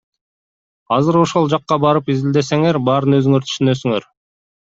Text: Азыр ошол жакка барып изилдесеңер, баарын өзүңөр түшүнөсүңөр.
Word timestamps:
Азыр 0.95 1.17
ошол 1.23 1.49
жакка 1.53 1.77
барып 1.83 2.09
изилдесеңер, 2.15 2.81
баарын 2.87 3.17
өзүңөр 3.21 3.45
түшүнөсүңөр. 3.51 4.09